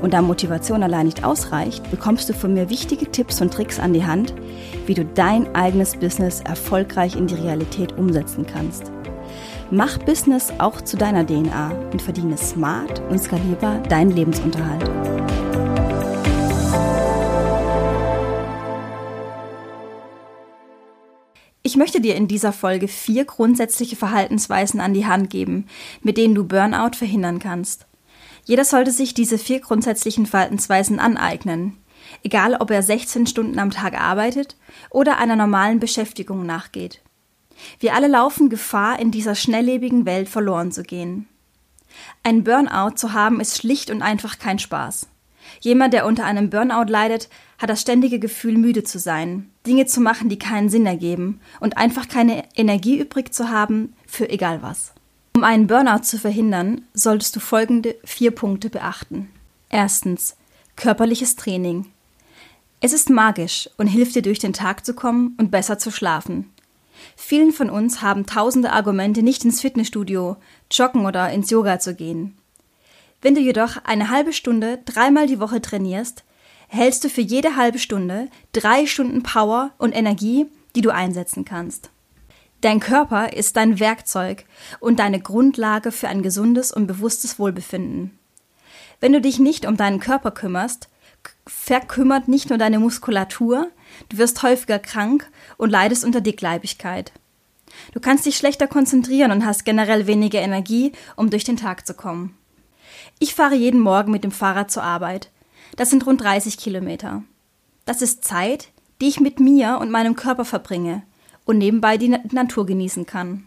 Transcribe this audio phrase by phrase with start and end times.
[0.00, 3.92] Und da Motivation allein nicht ausreicht, bekommst du von mir wichtige Tipps und Tricks an
[3.92, 4.34] die Hand,
[4.86, 8.90] wie du dein eigenes Business erfolgreich in die Realität umsetzen kannst.
[9.70, 14.90] Mach Business auch zu deiner DNA und verdiene smart und skalierbar deinen Lebensunterhalt.
[21.66, 25.66] Ich möchte dir in dieser Folge vier grundsätzliche Verhaltensweisen an die Hand geben,
[26.02, 27.86] mit denen du Burnout verhindern kannst.
[28.44, 31.78] Jeder sollte sich diese vier grundsätzlichen Verhaltensweisen aneignen,
[32.22, 34.56] egal ob er 16 Stunden am Tag arbeitet
[34.90, 37.00] oder einer normalen Beschäftigung nachgeht.
[37.78, 41.28] Wir alle laufen Gefahr, in dieser schnelllebigen Welt verloren zu gehen.
[42.22, 45.08] Ein Burnout zu haben ist schlicht und einfach kein Spaß.
[45.60, 50.00] Jemand, der unter einem Burnout leidet, hat das ständige Gefühl, müde zu sein, Dinge zu
[50.00, 54.92] machen, die keinen Sinn ergeben und einfach keine Energie übrig zu haben für egal was.
[55.36, 59.30] Um einen Burnout zu verhindern, solltest du folgende vier Punkte beachten.
[59.68, 60.36] Erstens,
[60.76, 61.86] körperliches Training.
[62.80, 66.52] Es ist magisch und hilft dir durch den Tag zu kommen und besser zu schlafen.
[67.16, 70.36] Vielen von uns haben tausende Argumente, nicht ins Fitnessstudio,
[70.70, 72.36] joggen oder ins Yoga zu gehen.
[73.20, 76.22] Wenn du jedoch eine halbe Stunde dreimal die Woche trainierst,
[76.68, 80.46] hältst du für jede halbe Stunde drei Stunden Power und Energie,
[80.76, 81.90] die du einsetzen kannst.
[82.64, 84.46] Dein Körper ist dein Werkzeug
[84.80, 88.18] und deine Grundlage für ein gesundes und bewusstes Wohlbefinden.
[89.00, 90.88] Wenn du dich nicht um deinen Körper kümmerst,
[91.46, 93.70] verkümmert nicht nur deine Muskulatur,
[94.08, 97.12] du wirst häufiger krank und leidest unter Dickleibigkeit.
[97.92, 101.92] Du kannst dich schlechter konzentrieren und hast generell weniger Energie, um durch den Tag zu
[101.92, 102.34] kommen.
[103.18, 105.30] Ich fahre jeden Morgen mit dem Fahrrad zur Arbeit.
[105.76, 107.24] Das sind rund 30 Kilometer.
[107.84, 108.70] Das ist Zeit,
[109.02, 111.02] die ich mit mir und meinem Körper verbringe
[111.44, 113.44] und nebenbei die Natur genießen kann.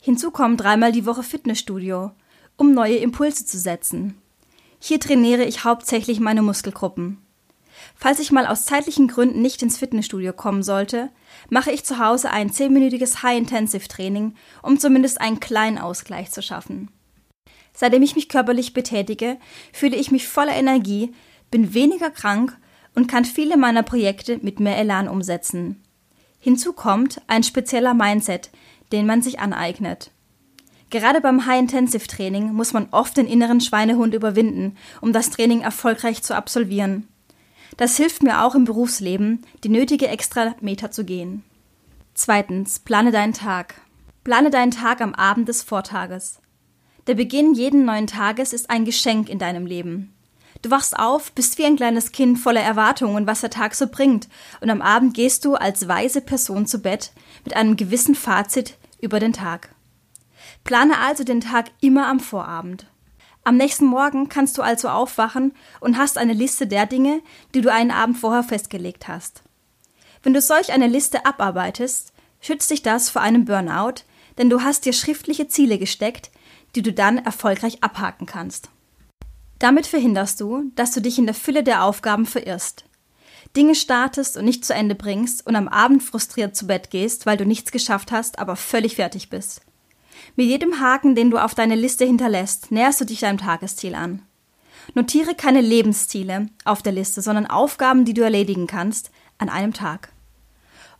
[0.00, 2.12] Hinzu kommen dreimal die Woche Fitnessstudio,
[2.56, 4.20] um neue Impulse zu setzen.
[4.78, 7.18] Hier trainiere ich hauptsächlich meine Muskelgruppen.
[7.94, 11.10] Falls ich mal aus zeitlichen Gründen nicht ins Fitnessstudio kommen sollte,
[11.50, 16.90] mache ich zu Hause ein zehnminütiges High-Intensive-Training, um zumindest einen kleinen Ausgleich zu schaffen.
[17.72, 19.38] Seitdem ich mich körperlich betätige,
[19.72, 21.12] fühle ich mich voller Energie,
[21.50, 22.56] bin weniger krank
[22.94, 25.82] und kann viele meiner Projekte mit mehr Elan umsetzen.
[26.38, 28.50] Hinzu kommt ein spezieller Mindset,
[28.92, 30.10] den man sich aneignet.
[30.90, 36.36] Gerade beim High-Intensive-Training muss man oft den inneren Schweinehund überwinden, um das Training erfolgreich zu
[36.36, 37.08] absolvieren.
[37.76, 41.42] Das hilft mir auch im Berufsleben, die nötige extra Meter zu gehen.
[42.14, 43.74] Zweitens, plane deinen Tag.
[44.24, 46.40] Plane deinen Tag am Abend des Vortages.
[47.06, 50.15] Der Beginn jeden neuen Tages ist ein Geschenk in deinem Leben.
[50.66, 54.28] Du wachst auf, bist wie ein kleines Kind voller Erwartungen, was der Tag so bringt,
[54.60, 57.12] und am Abend gehst du als weise Person zu Bett
[57.44, 59.68] mit einem gewissen Fazit über den Tag.
[60.64, 62.88] Plane also den Tag immer am Vorabend.
[63.44, 67.20] Am nächsten Morgen kannst du also aufwachen und hast eine Liste der Dinge,
[67.54, 69.44] die du einen Abend vorher festgelegt hast.
[70.24, 74.02] Wenn du solch eine Liste abarbeitest, schützt dich das vor einem Burnout,
[74.36, 76.32] denn du hast dir schriftliche Ziele gesteckt,
[76.74, 78.68] die du dann erfolgreich abhaken kannst.
[79.58, 82.84] Damit verhinderst du, dass du dich in der Fülle der Aufgaben verirrst.
[83.56, 87.36] Dinge startest und nicht zu Ende bringst und am Abend frustriert zu Bett gehst, weil
[87.36, 89.62] du nichts geschafft hast, aber völlig fertig bist.
[90.34, 94.22] Mit jedem Haken, den du auf deine Liste hinterlässt, näherst du dich deinem Tagesziel an.
[94.94, 100.12] Notiere keine Lebensziele auf der Liste, sondern Aufgaben, die du erledigen kannst, an einem Tag.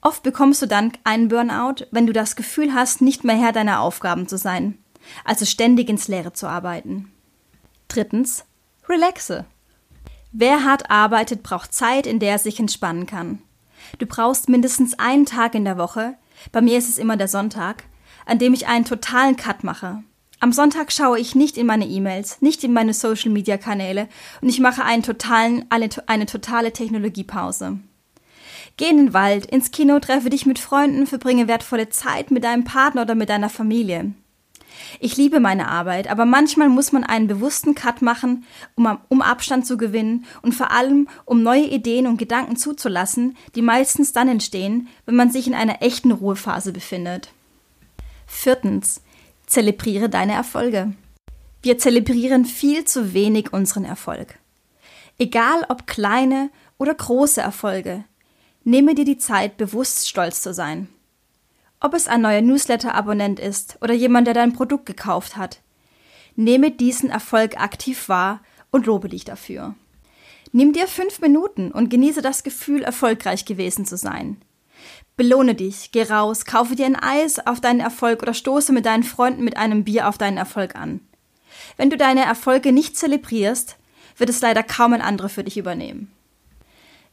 [0.00, 3.80] Oft bekommst du dann einen Burnout, wenn du das Gefühl hast, nicht mehr Herr deiner
[3.80, 4.78] Aufgaben zu sein
[5.24, 7.12] also ständig ins Leere zu arbeiten.
[7.90, 8.44] Drittens,
[8.88, 9.44] relaxe.
[10.30, 13.42] Wer hart arbeitet, braucht Zeit, in der er sich entspannen kann.
[13.98, 16.14] Du brauchst mindestens einen Tag in der Woche,
[16.52, 17.82] bei mir ist es immer der Sonntag,
[18.26, 20.04] an dem ich einen totalen Cut mache.
[20.38, 24.08] Am Sonntag schaue ich nicht in meine E-Mails, nicht in meine Social-Media-Kanäle
[24.40, 27.80] und ich mache einen totalen, eine, eine totale Technologiepause.
[28.76, 32.62] Geh in den Wald, ins Kino, treffe dich mit Freunden, verbringe wertvolle Zeit mit deinem
[32.62, 34.14] Partner oder mit deiner Familie.
[34.98, 38.44] Ich liebe meine Arbeit, aber manchmal muss man einen bewussten Cut machen,
[38.74, 43.62] um, um Abstand zu gewinnen und vor allem, um neue Ideen und Gedanken zuzulassen, die
[43.62, 47.30] meistens dann entstehen, wenn man sich in einer echten Ruhephase befindet.
[48.26, 49.02] Viertens.
[49.46, 50.92] Zelebriere deine Erfolge.
[51.62, 54.38] Wir zelebrieren viel zu wenig unseren Erfolg.
[55.18, 58.04] Egal ob kleine oder große Erfolge,
[58.64, 60.88] nehme dir die Zeit, bewusst stolz zu sein.
[61.80, 65.60] Ob es ein neuer Newsletter-Abonnent ist oder jemand, der dein Produkt gekauft hat,
[66.36, 68.40] nehme diesen Erfolg aktiv wahr
[68.70, 69.74] und lobe dich dafür.
[70.52, 74.42] Nimm dir fünf Minuten und genieße das Gefühl, erfolgreich gewesen zu sein.
[75.16, 79.02] Belohne dich, geh raus, kaufe dir ein Eis auf deinen Erfolg oder stoße mit deinen
[79.02, 81.00] Freunden mit einem Bier auf deinen Erfolg an.
[81.76, 83.76] Wenn du deine Erfolge nicht zelebrierst,
[84.16, 86.10] wird es leider kaum ein anderer für dich übernehmen.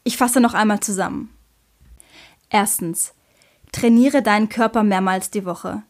[0.03, 1.33] Ich fasse noch einmal zusammen.
[2.49, 3.13] Erstens.
[3.71, 5.83] Trainiere deinen Körper mehrmals die Woche.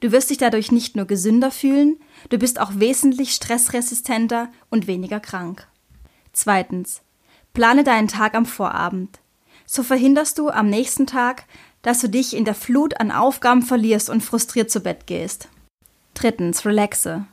[0.00, 1.96] Du wirst dich dadurch nicht nur gesünder fühlen,
[2.28, 5.68] du bist auch wesentlich stressresistenter und weniger krank.
[6.32, 7.02] Zweitens.
[7.52, 9.20] Plane deinen Tag am Vorabend.
[9.66, 11.44] So verhinderst du am nächsten Tag,
[11.82, 15.48] dass du dich in der Flut an Aufgaben verlierst und frustriert zu Bett gehst.
[16.14, 16.64] Drittens.
[16.64, 17.26] Relaxe.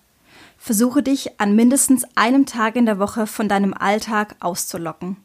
[0.57, 5.18] Versuche dich an mindestens einem Tag in der Woche von deinem Alltag auszulocken.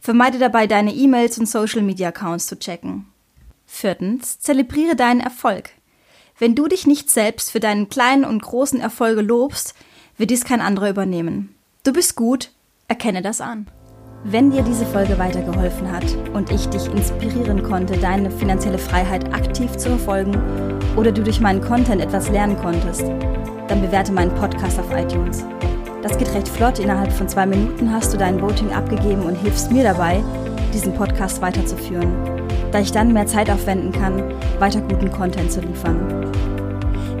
[0.00, 3.06] Vermeide dabei deine E-Mails und Social Media Accounts zu checken.
[3.76, 4.40] Viertens.
[4.40, 5.70] Zelebriere deinen Erfolg.
[6.38, 9.74] Wenn du dich nicht selbst für deinen kleinen und großen Erfolge lobst,
[10.16, 11.54] wird dies kein anderer übernehmen.
[11.84, 12.50] Du bist gut,
[12.88, 13.66] erkenne das an.
[14.24, 19.70] Wenn dir diese Folge weitergeholfen hat und ich dich inspirieren konnte, deine finanzielle Freiheit aktiv
[19.76, 20.34] zu verfolgen
[20.96, 23.02] oder du durch meinen Content etwas lernen konntest,
[23.68, 25.44] dann bewerte meinen Podcast auf iTunes.
[26.02, 26.78] Das geht recht flott.
[26.78, 30.24] Innerhalb von zwei Minuten hast du dein Voting abgegeben und hilfst mir dabei,
[30.72, 34.22] diesen Podcast weiterzuführen, da ich dann mehr Zeit aufwenden kann,
[34.58, 36.30] weiter guten Content zu liefern.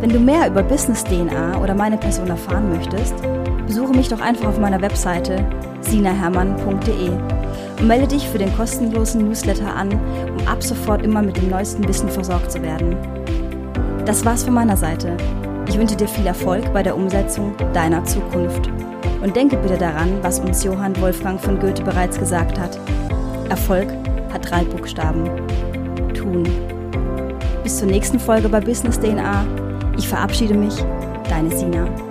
[0.00, 3.14] Wenn du mehr über Business DNA oder meine Person erfahren möchtest,
[3.66, 5.44] besuche mich doch einfach auf meiner Webseite
[5.80, 7.10] sinahermann.de
[7.78, 11.86] und melde dich für den kostenlosen Newsletter an, um ab sofort immer mit dem neuesten
[11.88, 12.96] Wissen versorgt zu werden.
[14.04, 15.16] Das war's von meiner Seite.
[15.68, 18.70] Ich wünsche dir viel Erfolg bei der Umsetzung deiner Zukunft.
[19.22, 22.78] Und denke bitte daran, was uns Johann Wolfgang von Goethe bereits gesagt hat.
[23.48, 23.88] Erfolg
[24.32, 25.24] hat drei Buchstaben.
[26.14, 26.44] Tun.
[27.62, 29.44] Bis zur nächsten Folge bei Business DNA.
[29.98, 30.74] Ich verabschiede mich,
[31.28, 32.05] deine Sina.